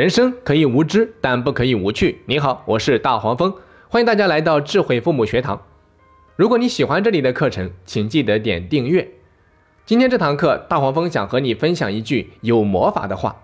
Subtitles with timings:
[0.00, 2.22] 人生可以无知，但不可以无趣。
[2.24, 3.52] 你好，我是大黄蜂，
[3.90, 5.60] 欢迎大家来到智慧父母学堂。
[6.36, 9.06] 如果你喜欢这里的课程，请记得点订阅。
[9.84, 13.42] 今天这堂课，大黄蜂想和你分享一句有魔法的话，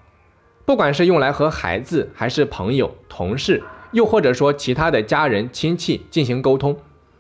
[0.65, 3.63] 不管是用来和孩子，还是朋友、同事，
[3.93, 6.79] 又或者说其他的家人、亲戚进行沟通，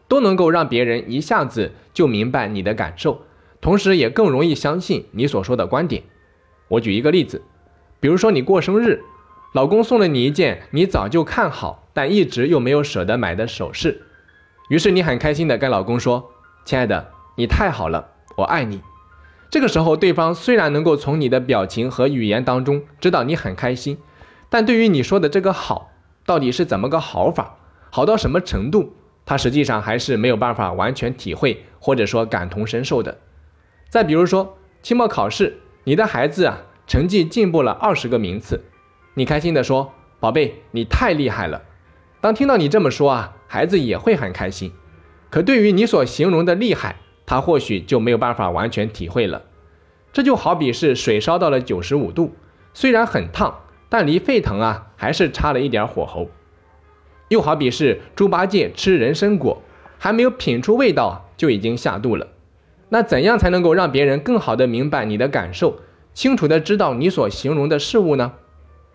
[0.09, 3.21] 都能够让别人一下子就明白你的感受，
[3.61, 6.05] 同时也更容易相信你所说的观点。
[6.68, 7.43] 我举一个例子，
[8.00, 9.03] 比如说你过生日。
[9.57, 14.02] 老公送了你一件你早就看好，但一直又没有舍得买的首饰，
[14.69, 16.30] 于是你很开心的跟老公说
[16.66, 18.82] ：“亲爱的，你太好了，我爱你。”
[19.48, 23.96] 这个时候，对方虽然能够从你的表情和语言当中知道你很开心，
[24.51, 25.91] 但对于你说的这个好，
[26.27, 27.57] 到底是怎么个好法，
[27.88, 28.93] 好到什么程度，
[29.24, 33.16] 他实际上还是没有办法完全体会或者说感同身受的。
[33.88, 38.60] 再比如说期末考试，你的孩子啊成绩进步了二十个名次。
[39.19, 41.62] 你开心地说：“宝贝，你太厉害了。”
[42.20, 44.73] 当听到你这么说啊，孩子也会很开心。
[45.30, 49.45] 可对于你所形容的厉害，他或许就没有办法完全体会了。
[50.13, 52.37] 这就好比是水烧到了九十五度，
[52.74, 56.29] 虽然很烫，但离沸腾啊还是差了一点火候。
[57.29, 59.62] 又好比是猪八戒吃人参果，
[59.96, 62.29] 还没有品出味道就已经下肚了。
[62.90, 65.81] 那怎样才能够让别人更好的明白你的感受，
[66.12, 68.34] 清楚的知道你所形容的事物呢？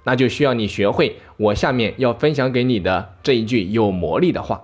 [0.03, 4.63] 那就需要你学会我下面要分享给你的这一句有魔力的话。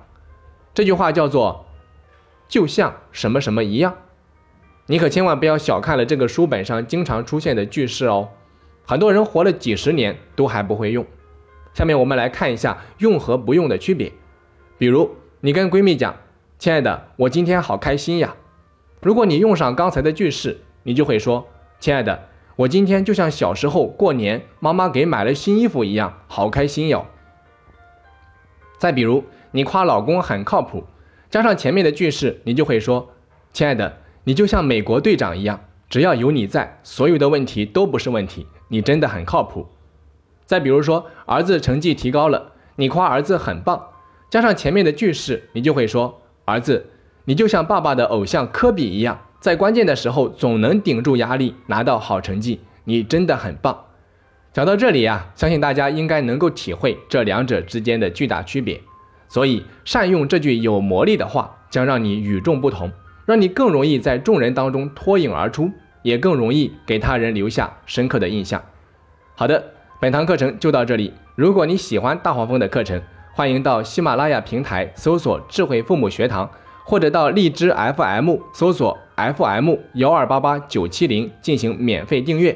[0.74, 1.66] 这句话叫做
[2.48, 3.96] “就像什么什么一样”。
[4.88, 8.30] 你可千万不要小看了这个书本上经常出现的句式哦。
[8.86, 11.06] 很多人活了几十年都还不会用。
[11.74, 14.12] 下面我们来看一下用和不用的区别。
[14.78, 16.16] 比如你跟闺蜜讲
[16.58, 18.36] ：“亲爱的，我今天好开心呀。”
[19.02, 21.48] 如果你用上刚才的句式，你就会说
[21.80, 27.06] ：“亲爱的。”我今天就像小时候过年，妈妈给买了新衣服一样，好开心哟。
[28.80, 30.84] 再比如，你夸老公很靠谱，
[31.30, 33.12] 加上前面的句式，你就会说
[33.54, 39.68] ：“亲爱的，你就像美国队长一样，只要有你在，所有的问题都不是问题，你真的很靠谱。”
[40.48, 43.90] 再比如说，儿子成绩提高了，你夸儿子很棒，
[44.32, 46.88] 加上前面的句式，你就会说：“儿子，
[47.26, 53.86] 你就像爸爸的偶像科比一样。”在关键的时候总能顶住压力拿到好成绩，你真的很棒。
[54.52, 58.82] 讲到这里呀，相信大家应该能够体会这两者之间的巨大区别。
[59.30, 62.92] 所以善用这句有魔力的话，将让你与众不同，
[63.26, 65.70] 让你更容易在众人当中脱颖而出，
[66.02, 68.64] 也更容易给他人留下深刻的印象。
[69.36, 69.64] 好的，
[70.02, 71.14] 本堂课程就到这里。
[71.36, 73.00] 如果你喜欢大黄蜂的课程，
[73.34, 76.50] 欢迎到喜马拉雅平台搜索“智慧父母学堂”。
[76.90, 82.56] 或者到荔枝 FM 搜索 FM 幺二八八九七零进行免费订阅，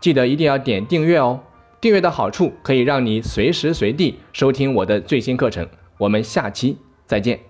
[0.00, 1.40] 记得一定要点订阅哦。
[1.80, 5.66] 订阅的好处可以让你随时随地收听我的最新课程。
[5.96, 6.76] 我们下期
[7.06, 7.49] 再见。